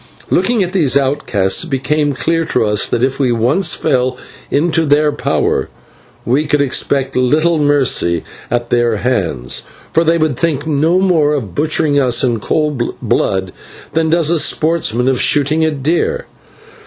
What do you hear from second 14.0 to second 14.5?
does a